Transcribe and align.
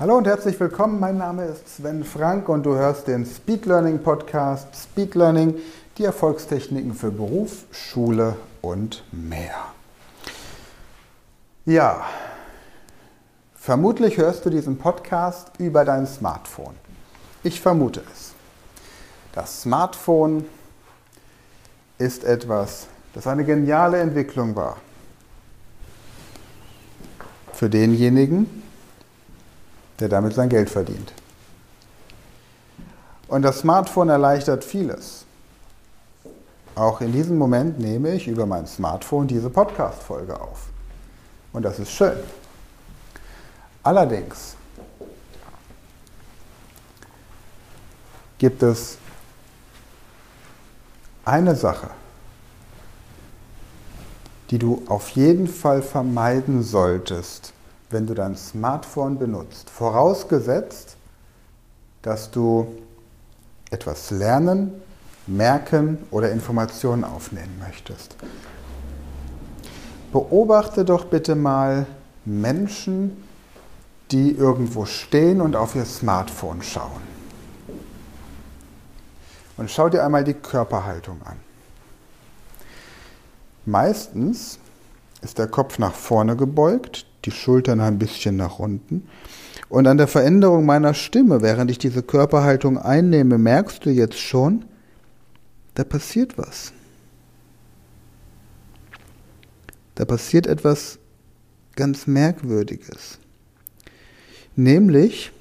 Hallo 0.00 0.16
und 0.16 0.28
herzlich 0.28 0.60
willkommen. 0.60 1.00
Mein 1.00 1.18
Name 1.18 1.46
ist 1.46 1.68
Sven 1.68 2.04
Frank 2.04 2.48
und 2.48 2.62
du 2.62 2.76
hörst 2.76 3.08
den 3.08 3.26
Speed 3.26 3.66
Learning 3.66 4.00
Podcast 4.00 4.68
Speed 4.72 5.16
Learning, 5.16 5.56
die 5.96 6.04
Erfolgstechniken 6.04 6.94
für 6.94 7.10
Beruf, 7.10 7.64
Schule 7.72 8.36
und 8.62 9.02
mehr. 9.10 9.56
Ja, 11.66 12.06
vermutlich 13.56 14.18
hörst 14.18 14.46
du 14.46 14.50
diesen 14.50 14.78
Podcast 14.78 15.50
über 15.58 15.84
dein 15.84 16.06
Smartphone. 16.06 16.76
Ich 17.42 17.60
vermute 17.60 18.04
es. 18.12 18.34
Das 19.32 19.62
Smartphone 19.62 20.44
ist 21.98 22.22
etwas, 22.22 22.86
das 23.14 23.26
eine 23.26 23.44
geniale 23.44 23.98
Entwicklung 23.98 24.54
war. 24.54 24.76
Für 27.52 27.68
denjenigen, 27.68 28.67
der 30.00 30.08
damit 30.08 30.34
sein 30.34 30.48
Geld 30.48 30.70
verdient. 30.70 31.12
Und 33.28 33.42
das 33.42 33.60
Smartphone 33.60 34.08
erleichtert 34.08 34.64
vieles. 34.64 35.24
Auch 36.74 37.00
in 37.00 37.12
diesem 37.12 37.36
Moment 37.36 37.78
nehme 37.78 38.12
ich 38.12 38.28
über 38.28 38.46
mein 38.46 38.66
Smartphone 38.66 39.26
diese 39.26 39.50
Podcast-Folge 39.50 40.40
auf. 40.40 40.68
Und 41.52 41.64
das 41.64 41.78
ist 41.78 41.90
schön. 41.90 42.16
Allerdings 43.82 44.54
gibt 48.38 48.62
es 48.62 48.98
eine 51.24 51.54
Sache, 51.56 51.90
die 54.50 54.58
du 54.58 54.82
auf 54.86 55.10
jeden 55.10 55.48
Fall 55.48 55.82
vermeiden 55.82 56.62
solltest, 56.62 57.52
wenn 57.90 58.06
du 58.06 58.14
dein 58.14 58.36
Smartphone 58.36 59.18
benutzt. 59.18 59.70
Vorausgesetzt, 59.70 60.96
dass 62.02 62.30
du 62.30 62.66
etwas 63.70 64.10
lernen, 64.10 64.72
merken 65.26 65.98
oder 66.10 66.30
Informationen 66.30 67.04
aufnehmen 67.04 67.58
möchtest. 67.58 68.16
Beobachte 70.12 70.84
doch 70.84 71.04
bitte 71.04 71.34
mal 71.34 71.86
Menschen, 72.24 73.24
die 74.10 74.32
irgendwo 74.32 74.86
stehen 74.86 75.40
und 75.40 75.54
auf 75.54 75.74
ihr 75.74 75.84
Smartphone 75.84 76.62
schauen. 76.62 77.02
Und 79.58 79.70
schau 79.70 79.88
dir 79.88 80.04
einmal 80.04 80.24
die 80.24 80.34
Körperhaltung 80.34 81.20
an. 81.24 81.36
Meistens 83.66 84.58
ist 85.20 85.38
der 85.38 85.48
Kopf 85.48 85.78
nach 85.78 85.92
vorne 85.92 86.36
gebeugt, 86.36 87.07
die 87.28 87.36
Schultern 87.36 87.80
ein 87.80 87.98
bisschen 87.98 88.36
nach 88.36 88.58
unten. 88.58 89.06
Und 89.68 89.86
an 89.86 89.98
der 89.98 90.08
Veränderung 90.08 90.64
meiner 90.64 90.94
Stimme, 90.94 91.42
während 91.42 91.70
ich 91.70 91.78
diese 91.78 92.02
Körperhaltung 92.02 92.78
einnehme, 92.78 93.36
merkst 93.36 93.84
du 93.84 93.90
jetzt 93.90 94.18
schon, 94.18 94.64
da 95.74 95.84
passiert 95.84 96.38
was. 96.38 96.72
Da 99.94 100.04
passiert 100.04 100.46
etwas 100.46 100.98
ganz 101.76 102.06
Merkwürdiges. 102.06 103.18
Nämlich, 104.56 105.32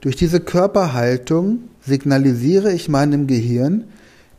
durch 0.00 0.16
diese 0.16 0.40
Körperhaltung 0.40 1.64
signalisiere 1.80 2.72
ich 2.72 2.88
meinem 2.88 3.26
Gehirn, 3.26 3.84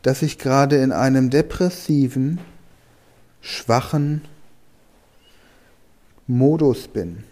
dass 0.04 0.22
ich 0.22 0.38
gerade 0.38 0.78
in 0.78 0.92
einem 0.92 1.30
depressiven, 1.30 2.40
schwachen, 3.42 4.22
Modus 6.28 6.88
bin, 6.88 7.24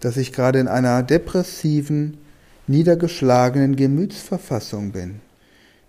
dass 0.00 0.16
ich 0.16 0.32
gerade 0.32 0.58
in 0.58 0.68
einer 0.68 1.02
depressiven, 1.02 2.18
niedergeschlagenen 2.66 3.76
Gemütsverfassung 3.76 4.92
bin, 4.92 5.20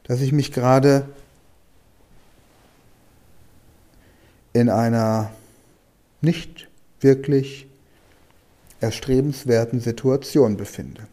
dass 0.03 0.21
ich 0.21 0.31
mich 0.31 0.51
gerade 0.51 1.05
in 4.53 4.69
einer 4.69 5.31
nicht 6.22 6.67
wirklich 7.01 7.67
erstrebenswerten 8.79 9.79
Situation 9.79 10.57
befinde. 10.57 11.07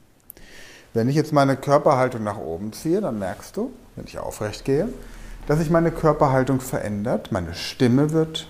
Wenn 0.93 1.09
ich 1.09 1.17
jetzt 1.17 1.33
meine 1.33 1.57
Körperhaltung 1.57 2.25
nach 2.25 2.39
oben 2.39 2.73
ziehe, 2.73 3.01
dann 3.01 3.19
merkst 3.19 3.57
du, 3.57 3.73
wenn 3.97 4.07
ich 4.07 4.19
aufrecht 4.19 4.65
gehe, 4.65 4.89
dass 5.47 5.59
sich 5.59 5.71
meine 5.71 5.91
Körperhaltung 5.91 6.61
verändert, 6.61 7.33
meine 7.33 7.55
Stimme 7.55 8.11
wird 8.13 8.49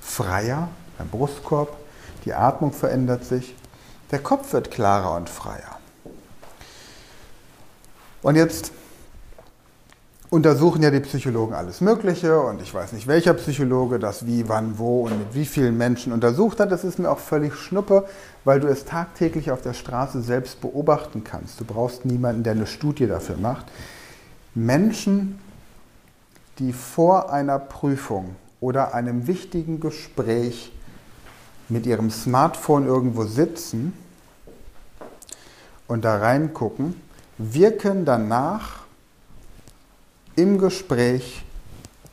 freier, 0.00 0.68
beim 1.00 1.08
Brustkorb, 1.08 1.76
die 2.24 2.34
Atmung 2.34 2.72
verändert 2.72 3.24
sich, 3.24 3.54
der 4.10 4.18
Kopf 4.18 4.52
wird 4.52 4.70
klarer 4.70 5.16
und 5.16 5.30
freier. 5.30 5.78
Und 8.22 8.36
jetzt 8.36 8.72
untersuchen 10.28 10.82
ja 10.82 10.90
die 10.90 11.00
Psychologen 11.00 11.54
alles 11.54 11.80
Mögliche 11.80 12.38
und 12.38 12.60
ich 12.60 12.72
weiß 12.72 12.92
nicht, 12.92 13.06
welcher 13.06 13.34
Psychologe 13.34 13.98
das 13.98 14.26
wie, 14.26 14.48
wann, 14.48 14.78
wo 14.78 15.06
und 15.06 15.18
mit 15.18 15.34
wie 15.34 15.46
vielen 15.46 15.78
Menschen 15.78 16.12
untersucht 16.12 16.60
hat. 16.60 16.70
Das 16.70 16.84
ist 16.84 16.98
mir 16.98 17.10
auch 17.10 17.18
völlig 17.18 17.54
schnuppe, 17.54 18.04
weil 18.44 18.60
du 18.60 18.68
es 18.68 18.84
tagtäglich 18.84 19.50
auf 19.50 19.62
der 19.62 19.72
Straße 19.72 20.20
selbst 20.20 20.60
beobachten 20.60 21.24
kannst. 21.24 21.58
Du 21.60 21.64
brauchst 21.64 22.04
niemanden, 22.04 22.42
der 22.42 22.52
eine 22.52 22.66
Studie 22.66 23.06
dafür 23.06 23.38
macht. 23.38 23.66
Menschen, 24.54 25.40
die 26.58 26.74
vor 26.74 27.32
einer 27.32 27.58
Prüfung 27.58 28.36
oder 28.60 28.92
einem 28.94 29.26
wichtigen 29.26 29.80
Gespräch 29.80 30.72
mit 31.70 31.86
ihrem 31.86 32.10
Smartphone 32.10 32.86
irgendwo 32.86 33.24
sitzen 33.24 33.96
und 35.86 36.04
da 36.04 36.18
reingucken, 36.18 37.00
wirken 37.38 38.04
danach 38.04 38.80
im 40.36 40.58
Gespräch 40.58 41.42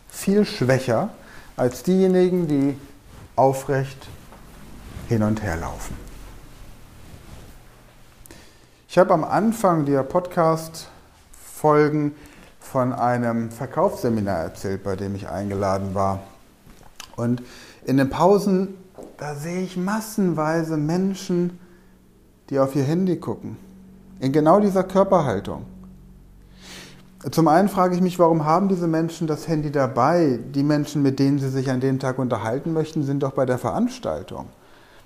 viel 0.09 0.45
schwächer 0.45 1.09
als 1.55 1.83
diejenigen, 1.83 2.47
die 2.47 2.75
aufrecht 3.35 4.07
hin 5.07 5.21
und 5.23 5.43
her 5.43 5.57
laufen. 5.57 5.95
Ich 8.89 8.97
habe 8.97 9.13
am 9.13 9.23
Anfang 9.23 9.85
der 9.85 10.01
Podcast-Folgen 10.03 12.15
von 12.59 12.91
einem 12.93 13.51
Verkaufsseminar 13.51 14.39
erzählt, 14.39 14.83
bei 14.83 14.95
dem 14.95 15.13
ich 15.15 15.29
eingeladen 15.29 15.93
war. 15.93 16.21
Und 17.15 17.43
in 17.85 17.97
den 17.97 18.09
Pausen 18.09 18.73
da 19.17 19.33
sehe 19.33 19.61
ich 19.61 19.77
massenweise 19.77 20.77
Menschen, 20.77 21.59
die 22.49 22.59
auf 22.59 22.75
ihr 22.75 22.83
Handy 22.83 23.17
gucken. 23.17 23.57
In 24.19 24.31
genau 24.31 24.59
dieser 24.59 24.83
Körperhaltung. 24.83 25.65
Zum 27.31 27.47
einen 27.47 27.67
frage 27.67 27.95
ich 27.95 28.01
mich, 28.01 28.19
warum 28.19 28.45
haben 28.45 28.69
diese 28.69 28.87
Menschen 28.87 29.27
das 29.27 29.47
Handy 29.47 29.71
dabei? 29.71 30.39
Die 30.53 30.63
Menschen, 30.63 31.01
mit 31.01 31.19
denen 31.19 31.39
sie 31.39 31.49
sich 31.49 31.69
an 31.69 31.79
dem 31.79 31.99
Tag 31.99 32.19
unterhalten 32.19 32.73
möchten, 32.73 33.03
sind 33.03 33.23
doch 33.23 33.31
bei 33.31 33.45
der 33.45 33.57
Veranstaltung. 33.57 34.45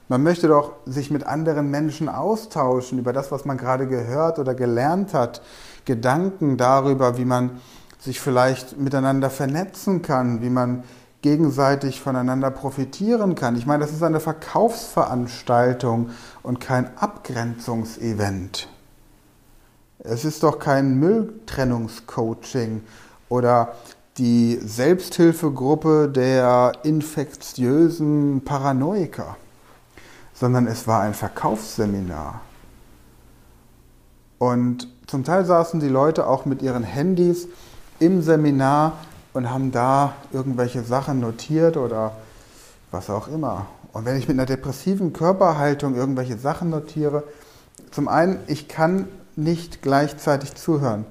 Man 0.09 0.23
möchte 0.23 0.49
doch 0.49 0.73
sich 0.85 1.09
mit 1.09 1.25
anderen 1.25 1.71
Menschen 1.71 2.09
austauschen 2.09 2.99
über 2.99 3.13
das, 3.13 3.31
was 3.31 3.45
man 3.45 3.57
gerade 3.57 3.87
gehört 3.87 4.39
oder 4.39 4.53
gelernt 4.53 5.13
hat. 5.13 5.41
Gedanken 5.85 6.57
darüber, 6.57 7.17
wie 7.17 7.25
man 7.25 7.51
sich 7.97 8.19
vielleicht 8.19 8.77
miteinander 8.77 9.29
vernetzen 9.29 10.01
kann, 10.01 10.41
wie 10.41 10.49
man 10.49 10.83
gegenseitig 11.21 12.01
voneinander 12.01 12.51
profitieren 12.51 13.35
kann. 13.35 13.55
Ich 13.55 13.65
meine, 13.65 13.83
das 13.83 13.93
ist 13.93 14.03
eine 14.03 14.19
Verkaufsveranstaltung 14.19 16.09
und 16.43 16.59
kein 16.59 16.97
Abgrenzungsevent. 16.97 18.67
Es 19.99 20.25
ist 20.25 20.41
doch 20.43 20.57
kein 20.57 20.99
Mülltrennungscoaching 20.99 22.81
oder 23.29 23.75
die 24.17 24.59
Selbsthilfegruppe 24.61 26.09
der 26.09 26.73
infektiösen 26.83 28.41
Paranoiker, 28.43 29.37
sondern 30.33 30.67
es 30.67 30.87
war 30.87 31.01
ein 31.01 31.13
Verkaufsseminar. 31.13 32.41
Und 34.39 34.87
zum 35.05 35.23
Teil 35.23 35.45
saßen 35.45 35.79
die 35.79 35.87
Leute 35.87 36.25
auch 36.25 36.45
mit 36.45 36.63
ihren 36.63 36.83
Handys 36.83 37.47
im 37.99 38.23
Seminar 38.23 38.93
und 39.33 39.49
haben 39.49 39.71
da 39.71 40.13
irgendwelche 40.31 40.83
Sachen 40.83 41.19
notiert 41.19 41.77
oder 41.77 42.13
was 42.91 43.09
auch 43.09 43.27
immer. 43.27 43.67
Und 43.93 44.05
wenn 44.05 44.17
ich 44.17 44.27
mit 44.27 44.37
einer 44.37 44.45
depressiven 44.45 45.13
Körperhaltung 45.13 45.95
irgendwelche 45.95 46.37
Sachen 46.37 46.69
notiere, 46.69 47.23
zum 47.91 48.07
einen, 48.07 48.39
ich 48.47 48.67
kann 48.67 49.07
nicht 49.35 49.81
gleichzeitig 49.81 50.55
zuhören 50.55 51.05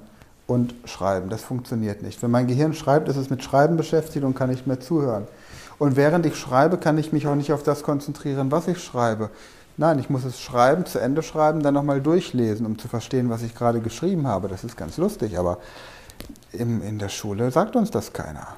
und 0.47 0.75
schreiben. 0.85 1.31
Das 1.31 1.43
funktioniert 1.43 2.03
nicht. 2.03 2.23
Wenn 2.23 2.31
mein 2.31 2.47
Gehirn 2.47 2.75
schreibt, 2.75 3.09
ist 3.09 3.17
es 3.17 3.31
mit 3.31 3.43
Schreiben 3.43 3.77
beschäftigt 3.77 4.25
und 4.25 4.35
kann 4.35 4.51
nicht 4.51 4.67
mehr 4.67 4.81
zuhören. 4.81 5.27
Und 5.79 5.97
während 5.97 6.27
ich 6.27 6.37
schreibe, 6.37 6.77
kann 6.77 6.99
ich 6.99 7.13
mich 7.13 7.27
auch 7.27 7.35
nicht 7.35 7.53
auf 7.53 7.63
das 7.63 7.83
konzentrieren, 7.83 8.51
was 8.51 8.69
ich 8.69 8.83
schreibe. 8.83 9.31
Nein, 9.77 9.99
ich 9.99 10.11
muss 10.11 10.25
es 10.25 10.41
schreiben, 10.41 10.85
zu 10.85 10.99
Ende 10.99 11.23
schreiben, 11.23 11.63
dann 11.63 11.73
nochmal 11.73 12.03
durchlesen, 12.03 12.67
um 12.67 12.79
zu 12.79 12.89
verstehen, 12.89 13.31
was 13.31 13.43
ich 13.43 13.55
gerade 13.55 13.81
geschrieben 13.81 14.27
habe. 14.27 14.49
Das 14.49 14.65
ist 14.65 14.77
ganz 14.77 14.99
lustig, 14.99 15.39
aber 15.39 15.59
in, 16.53 16.83
in 16.83 16.99
der 16.99 17.09
Schule 17.09 17.51
sagt 17.51 17.77
uns 17.77 17.91
das 17.91 18.13
keiner. 18.13 18.49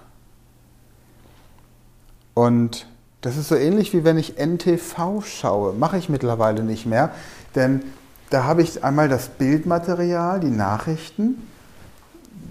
Und 2.35 2.87
Das 3.23 3.37
ist 3.37 3.49
so 3.49 3.55
ähnlich 3.55 3.93
wie 3.95 4.03
wenn 4.03 4.19
ich 4.19 4.37
NTV 4.37 5.23
schaue. 5.25 5.73
Mache 5.75 5.97
ich 5.97 6.09
mittlerweile 6.09 6.65
nicht 6.65 6.87
mehr, 6.87 7.11
denn 7.55 7.83
da 8.31 8.45
habe 8.45 8.63
ich 8.63 8.83
einmal 8.83 9.09
das 9.09 9.29
Bildmaterial, 9.29 10.41
die 10.41 10.51
Nachrichten, 10.51 11.49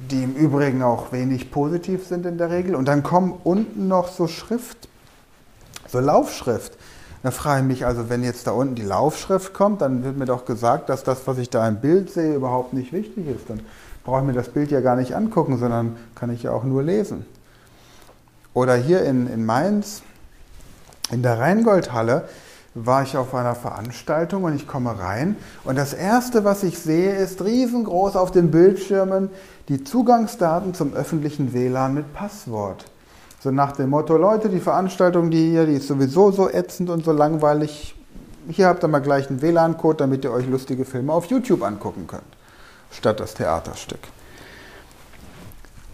die 0.09 0.23
im 0.23 0.33
Übrigen 0.33 0.81
auch 0.81 1.11
wenig 1.11 1.51
positiv 1.51 2.07
sind 2.07 2.25
in 2.25 2.37
der 2.37 2.49
Regel. 2.51 2.75
Und 2.75 2.85
dann 2.85 3.03
kommen 3.03 3.33
unten 3.43 3.89
noch 3.89 4.07
so 4.07 4.27
Schrift, 4.27 4.87
so 5.87 5.99
Laufschrift. 5.99 6.77
Da 7.21 7.31
frage 7.31 7.61
ich 7.61 7.67
mich 7.67 7.85
also, 7.85 8.09
wenn 8.09 8.23
jetzt 8.23 8.47
da 8.47 8.51
unten 8.51 8.75
die 8.75 8.81
Laufschrift 8.81 9.53
kommt, 9.53 9.81
dann 9.81 10.05
wird 10.05 10.17
mir 10.17 10.25
doch 10.25 10.45
gesagt, 10.45 10.87
dass 10.87 11.03
das, 11.03 11.27
was 11.27 11.37
ich 11.37 11.49
da 11.49 11.67
im 11.67 11.81
Bild 11.81 12.11
sehe, 12.11 12.33
überhaupt 12.33 12.71
nicht 12.73 12.93
wichtig 12.93 13.27
ist. 13.27 13.49
Dann 13.49 13.59
brauche 14.03 14.21
ich 14.21 14.25
mir 14.25 14.33
das 14.33 14.49
Bild 14.49 14.71
ja 14.71 14.81
gar 14.81 14.95
nicht 14.95 15.15
angucken, 15.15 15.57
sondern 15.57 15.97
kann 16.15 16.31
ich 16.31 16.43
ja 16.43 16.51
auch 16.51 16.63
nur 16.63 16.83
lesen. 16.83 17.25
Oder 18.53 18.75
hier 18.75 19.03
in, 19.03 19.27
in 19.27 19.45
Mainz, 19.45 20.01
in 21.11 21.21
der 21.21 21.39
Rheingoldhalle, 21.39 22.27
war 22.73 23.03
ich 23.03 23.17
auf 23.17 23.35
einer 23.35 23.55
Veranstaltung 23.55 24.45
und 24.45 24.55
ich 24.55 24.65
komme 24.65 24.97
rein 24.97 25.35
und 25.65 25.77
das 25.77 25.93
Erste, 25.93 26.45
was 26.45 26.63
ich 26.63 26.79
sehe, 26.79 27.13
ist 27.15 27.43
riesengroß 27.43 28.15
auf 28.15 28.31
den 28.31 28.49
Bildschirmen 28.49 29.29
die 29.67 29.83
Zugangsdaten 29.83 30.73
zum 30.73 30.93
öffentlichen 30.93 31.53
WLAN 31.53 31.93
mit 31.93 32.13
Passwort. 32.13 32.85
So 33.41 33.51
nach 33.51 33.73
dem 33.73 33.89
Motto, 33.89 34.15
Leute, 34.17 34.49
die 34.49 34.59
Veranstaltung, 34.59 35.31
die 35.31 35.49
hier, 35.49 35.65
die 35.65 35.73
ist 35.73 35.87
sowieso 35.87 36.31
so 36.31 36.49
ätzend 36.49 36.89
und 36.89 37.03
so 37.03 37.11
langweilig. 37.11 37.95
Hier 38.49 38.67
habt 38.67 38.83
ihr 38.83 38.87
mal 38.87 38.99
gleich 38.99 39.29
einen 39.29 39.41
WLAN-Code, 39.41 39.97
damit 39.97 40.23
ihr 40.23 40.31
euch 40.31 40.47
lustige 40.47 40.85
Filme 40.85 41.11
auf 41.11 41.25
YouTube 41.25 41.63
angucken 41.63 42.07
könnt, 42.07 42.23
statt 42.91 43.19
das 43.19 43.33
Theaterstück. 43.33 43.99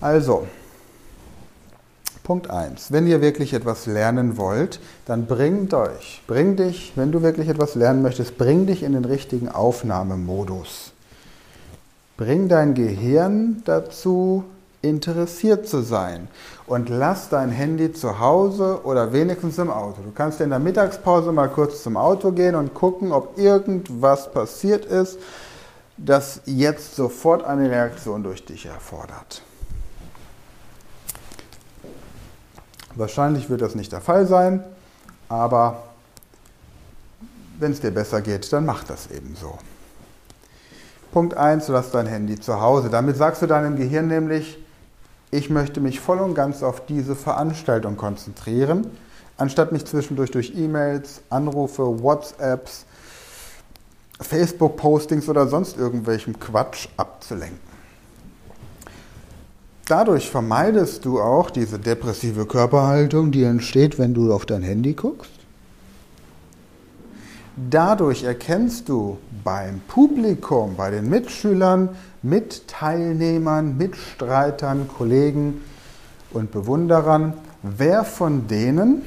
Also, 0.01 0.47
Punkt 2.23 2.49
1. 2.49 2.91
Wenn 2.91 3.07
ihr 3.07 3.21
wirklich 3.21 3.53
etwas 3.53 3.85
lernen 3.85 4.35
wollt, 4.35 4.81
dann 5.05 5.27
bringt 5.27 5.73
euch, 5.73 6.21
bring 6.27 6.57
dich, 6.57 6.91
wenn 6.95 7.13
du 7.13 7.21
wirklich 7.21 7.47
etwas 7.47 7.75
lernen 7.75 8.01
möchtest, 8.01 8.37
bring 8.37 8.65
dich 8.67 8.83
in 8.83 8.91
den 8.91 9.05
richtigen 9.05 9.47
Aufnahmemodus. 9.47 10.91
Bring 12.17 12.49
dein 12.49 12.73
Gehirn 12.73 13.61
dazu, 13.63 14.43
interessiert 14.81 15.67
zu 15.67 15.81
sein. 15.81 16.27
Und 16.65 16.89
lass 16.89 17.29
dein 17.29 17.49
Handy 17.49 17.93
zu 17.93 18.19
Hause 18.19 18.81
oder 18.83 19.13
wenigstens 19.13 19.57
im 19.57 19.69
Auto. 19.69 20.01
Du 20.03 20.11
kannst 20.13 20.41
in 20.41 20.49
der 20.49 20.59
Mittagspause 20.59 21.31
mal 21.31 21.47
kurz 21.47 21.81
zum 21.81 21.95
Auto 21.95 22.31
gehen 22.31 22.55
und 22.55 22.73
gucken, 22.73 23.11
ob 23.11 23.37
irgendwas 23.37 24.31
passiert 24.31 24.83
ist, 24.85 25.17
das 25.97 26.41
jetzt 26.45 26.95
sofort 26.95 27.43
eine 27.43 27.69
Reaktion 27.69 28.23
durch 28.23 28.45
dich 28.45 28.65
erfordert. 28.67 29.41
Wahrscheinlich 32.95 33.49
wird 33.49 33.61
das 33.61 33.75
nicht 33.75 33.91
der 33.91 34.01
Fall 34.01 34.25
sein, 34.25 34.63
aber 35.29 35.83
wenn 37.59 37.71
es 37.71 37.81
dir 37.81 37.91
besser 37.91 38.21
geht, 38.21 38.51
dann 38.53 38.65
mach 38.65 38.83
das 38.83 39.09
eben 39.11 39.35
so. 39.35 39.57
Punkt 41.11 41.35
1, 41.35 41.67
du 41.67 41.73
hast 41.73 41.93
dein 41.93 42.05
Handy 42.05 42.39
zu 42.39 42.61
Hause. 42.61 42.89
Damit 42.89 43.17
sagst 43.17 43.41
du 43.41 43.47
deinem 43.47 43.75
Gehirn 43.75 44.07
nämlich, 44.07 44.57
ich 45.31 45.49
möchte 45.49 45.81
mich 45.81 45.99
voll 45.99 46.19
und 46.19 46.35
ganz 46.35 46.63
auf 46.63 46.85
diese 46.85 47.15
Veranstaltung 47.15 47.97
konzentrieren, 47.97 48.89
anstatt 49.37 49.71
mich 49.71 49.85
zwischendurch 49.85 50.31
durch 50.31 50.53
E-Mails, 50.55 51.21
Anrufe, 51.29 52.01
WhatsApps, 52.01 52.85
Facebook-Postings 54.19 55.29
oder 55.29 55.47
sonst 55.47 55.77
irgendwelchem 55.77 56.39
Quatsch 56.39 56.87
abzulenken. 56.97 57.59
Dadurch 59.87 60.29
vermeidest 60.29 61.05
du 61.05 61.21
auch 61.21 61.49
diese 61.49 61.79
depressive 61.79 62.45
Körperhaltung, 62.45 63.31
die 63.31 63.43
entsteht, 63.43 63.97
wenn 63.97 64.13
du 64.13 64.33
auf 64.33 64.45
dein 64.45 64.61
Handy 64.61 64.93
guckst. 64.93 65.31
Dadurch 67.55 68.23
erkennst 68.23 68.89
du 68.89 69.17
beim 69.43 69.79
Publikum, 69.87 70.75
bei 70.75 70.91
den 70.91 71.09
Mitschülern, 71.09 71.89
Mitteilnehmern, 72.21 73.77
Mitstreitern, 73.77 74.87
Kollegen 74.89 75.61
und 76.31 76.51
Bewunderern, 76.51 77.33
wer 77.63 78.03
von 78.03 78.47
denen 78.47 79.03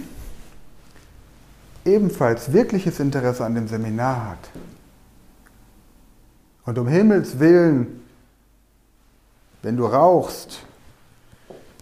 ebenfalls 1.85 2.53
wirkliches 2.53 3.01
Interesse 3.01 3.45
an 3.45 3.55
dem 3.55 3.69
Seminar 3.69 4.31
hat. 4.31 4.51
Und 6.71 6.79
um 6.79 6.87
Himmels 6.87 7.41
willen, 7.41 8.01
wenn 9.61 9.77
du 9.77 9.87
rauchst, 9.87 10.61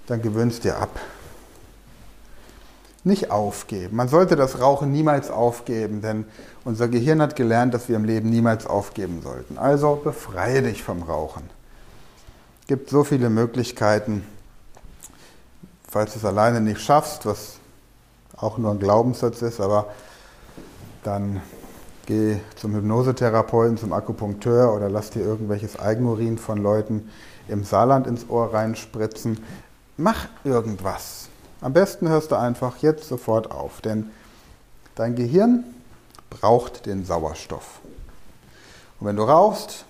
dann 0.06 0.22
gewöhnst 0.22 0.64
dir 0.64 0.78
ab. 0.78 0.98
Nicht 3.04 3.30
aufgeben. 3.30 3.96
Man 3.96 4.08
sollte 4.08 4.34
das 4.34 4.62
Rauchen 4.62 4.90
niemals 4.90 5.30
aufgeben, 5.30 6.00
denn 6.00 6.24
unser 6.64 6.88
Gehirn 6.88 7.20
hat 7.20 7.36
gelernt, 7.36 7.74
dass 7.74 7.90
wir 7.90 7.96
im 7.96 8.04
Leben 8.04 8.30
niemals 8.30 8.66
aufgeben 8.66 9.20
sollten. 9.20 9.58
Also 9.58 9.96
befreie 9.96 10.62
dich 10.62 10.82
vom 10.82 11.02
Rauchen. 11.02 11.42
Es 12.62 12.68
gibt 12.68 12.88
so 12.88 13.04
viele 13.04 13.28
Möglichkeiten. 13.28 14.24
Falls 15.86 16.14
du 16.14 16.18
es 16.18 16.24
alleine 16.24 16.62
nicht 16.62 16.80
schaffst, 16.80 17.26
was 17.26 17.58
auch 18.38 18.56
nur 18.56 18.70
ein 18.70 18.78
Glaubenssatz 18.78 19.42
ist, 19.42 19.60
aber 19.60 19.92
dann 21.04 21.42
geh 22.08 22.40
zum 22.56 22.74
Hypnosetherapeuten, 22.74 23.76
zum 23.76 23.92
Akupunkteur 23.92 24.74
oder 24.74 24.90
lass 24.90 25.10
dir 25.10 25.22
irgendwelches 25.22 25.78
Eigenurin 25.78 26.38
von 26.38 26.58
Leuten 26.58 27.08
im 27.46 27.62
Saarland 27.62 28.06
ins 28.06 28.28
Ohr 28.28 28.52
reinspritzen 28.52 29.38
mach 29.98 30.28
irgendwas. 30.44 31.28
Am 31.60 31.74
besten 31.74 32.08
hörst 32.08 32.30
du 32.30 32.36
einfach 32.36 32.78
jetzt 32.78 33.08
sofort 33.08 33.50
auf, 33.50 33.82
denn 33.82 34.10
dein 34.94 35.14
Gehirn 35.16 35.64
braucht 36.30 36.86
den 36.86 37.04
Sauerstoff. 37.04 37.80
Und 39.00 39.08
wenn 39.08 39.16
du 39.16 39.24
rauchst, 39.24 39.84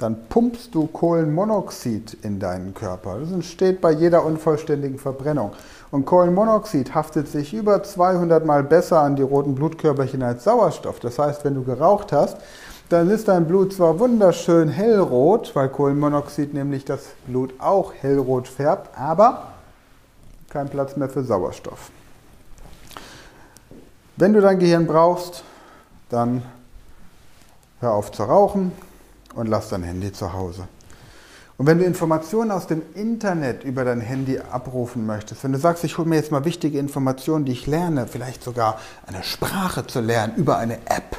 dann 0.00 0.16
pumpst 0.28 0.74
du 0.74 0.86
Kohlenmonoxid 0.86 2.16
in 2.22 2.40
deinen 2.40 2.72
Körper. 2.72 3.18
Das 3.20 3.30
entsteht 3.30 3.82
bei 3.82 3.92
jeder 3.92 4.24
unvollständigen 4.24 4.98
Verbrennung. 4.98 5.52
Und 5.90 6.06
Kohlenmonoxid 6.06 6.94
haftet 6.94 7.28
sich 7.28 7.52
über 7.52 7.82
200 7.82 8.46
Mal 8.46 8.62
besser 8.62 9.00
an 9.00 9.16
die 9.16 9.22
roten 9.22 9.54
Blutkörperchen 9.54 10.22
als 10.22 10.44
Sauerstoff. 10.44 11.00
Das 11.00 11.18
heißt, 11.18 11.44
wenn 11.44 11.54
du 11.54 11.64
geraucht 11.64 12.12
hast, 12.12 12.38
dann 12.88 13.10
ist 13.10 13.28
dein 13.28 13.46
Blut 13.46 13.74
zwar 13.74 13.98
wunderschön 13.98 14.68
hellrot, 14.68 15.54
weil 15.54 15.68
Kohlenmonoxid 15.68 16.54
nämlich 16.54 16.86
das 16.86 17.00
Blut 17.26 17.52
auch 17.58 17.92
hellrot 17.92 18.48
färbt, 18.48 18.98
aber 18.98 19.52
kein 20.48 20.70
Platz 20.70 20.96
mehr 20.96 21.10
für 21.10 21.22
Sauerstoff. 21.22 21.90
Wenn 24.16 24.32
du 24.32 24.40
dein 24.40 24.58
Gehirn 24.58 24.86
brauchst, 24.86 25.44
dann 26.08 26.42
hör 27.80 27.92
auf 27.92 28.10
zu 28.10 28.22
rauchen 28.22 28.72
und 29.34 29.48
lass 29.48 29.68
dein 29.68 29.82
Handy 29.82 30.12
zu 30.12 30.32
Hause. 30.32 30.68
Und 31.60 31.66
wenn 31.66 31.78
du 31.78 31.84
Informationen 31.84 32.52
aus 32.52 32.66
dem 32.66 32.80
Internet 32.94 33.64
über 33.64 33.84
dein 33.84 34.00
Handy 34.00 34.38
abrufen 34.38 35.04
möchtest, 35.04 35.44
wenn 35.44 35.52
du 35.52 35.58
sagst, 35.58 35.84
ich 35.84 35.98
hole 35.98 36.08
mir 36.08 36.16
jetzt 36.16 36.32
mal 36.32 36.46
wichtige 36.46 36.78
Informationen, 36.78 37.44
die 37.44 37.52
ich 37.52 37.66
lerne, 37.66 38.06
vielleicht 38.06 38.42
sogar 38.42 38.78
eine 39.06 39.22
Sprache 39.22 39.86
zu 39.86 40.00
lernen 40.00 40.36
über 40.36 40.56
eine 40.56 40.76
App, 40.86 41.18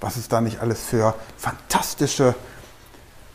was 0.00 0.16
es 0.16 0.28
da 0.28 0.40
nicht 0.40 0.60
alles 0.60 0.80
für 0.80 1.14
fantastische 1.36 2.34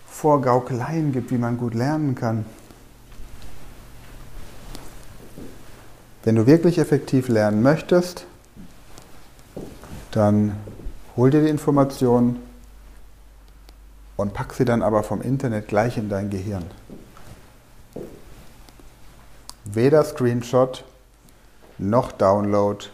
Vorgaukeleien 0.08 1.12
gibt, 1.12 1.30
wie 1.30 1.38
man 1.38 1.58
gut 1.58 1.76
lernen 1.76 2.16
kann. 2.16 2.46
Wenn 6.24 6.36
du 6.36 6.48
wirklich 6.48 6.80
effektiv 6.80 7.28
lernen 7.28 7.62
möchtest, 7.62 8.26
dann 10.10 10.56
hol 11.16 11.30
dir 11.30 11.44
die 11.44 11.50
Informationen 11.50 12.49
und 14.20 14.34
pack 14.34 14.54
sie 14.54 14.66
dann 14.66 14.82
aber 14.82 15.04
vom 15.04 15.22
Internet 15.22 15.68
gleich 15.68 15.98
in 15.98 16.10
dein 16.10 16.30
Gehirn. 16.30 16.66
Weder 19.66 20.04
Screenshot 20.04 20.84
noch 21.78 22.12
Download 22.12 22.86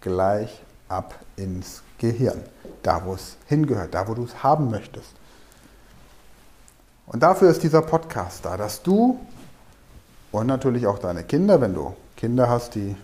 gleich 0.00 0.62
ab 0.88 1.14
ins 1.36 1.82
Gehirn 1.98 2.42
da 2.82 3.04
wo 3.04 3.14
es 3.14 3.36
hingehört, 3.46 3.94
da 3.94 4.08
wo 4.08 4.14
du 4.14 4.24
es 4.24 4.42
haben 4.42 4.70
möchtest. 4.70 5.12
Und 7.06 7.22
dafür 7.22 7.50
ist 7.50 7.62
dieser 7.62 7.82
Podcast 7.82 8.44
da, 8.44 8.56
dass 8.56 8.82
du 8.82 9.18
und 10.30 10.46
natürlich 10.46 10.86
auch 10.86 10.98
deine 10.98 11.24
Kinder, 11.24 11.60
wenn 11.60 11.74
du 11.74 11.94
Kinder 12.16 12.48
hast, 12.48 12.74
die 12.74 12.96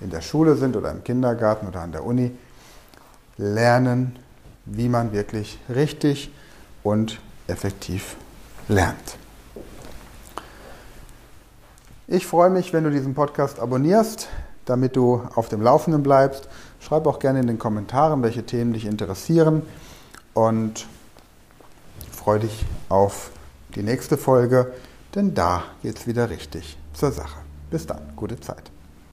in 0.00 0.10
der 0.10 0.20
Schule 0.20 0.56
sind 0.56 0.76
oder 0.76 0.90
im 0.90 1.04
Kindergarten 1.04 1.68
oder 1.68 1.80
an 1.80 1.92
der 1.92 2.04
Uni, 2.04 2.36
lernen, 3.36 4.18
wie 4.66 4.88
man 4.88 5.12
wirklich 5.12 5.58
richtig 5.68 6.30
und 6.82 7.20
effektiv 7.46 8.16
lernt. 8.68 9.16
Ich 12.06 12.26
freue 12.26 12.50
mich, 12.50 12.72
wenn 12.72 12.84
du 12.84 12.90
diesen 12.90 13.14
Podcast 13.14 13.58
abonnierst, 13.58 14.28
damit 14.66 14.96
du 14.96 15.22
auf 15.34 15.48
dem 15.48 15.62
Laufenden 15.62 16.02
bleibst 16.02 16.48
Schreib 16.84 17.06
auch 17.06 17.18
gerne 17.18 17.40
in 17.40 17.46
den 17.46 17.58
Kommentaren, 17.58 18.22
welche 18.22 18.44
Themen 18.44 18.74
dich 18.74 18.84
interessieren 18.84 19.62
und 20.34 20.86
freue 22.12 22.40
dich 22.40 22.66
auf 22.90 23.30
die 23.74 23.82
nächste 23.82 24.18
Folge, 24.18 24.70
denn 25.14 25.34
da 25.34 25.62
geht 25.82 25.98
es 25.98 26.06
wieder 26.06 26.28
richtig 26.28 26.76
zur 26.92 27.10
Sache. 27.10 27.38
Bis 27.70 27.86
dann, 27.86 28.02
gute 28.16 28.38
Zeit. 28.38 28.73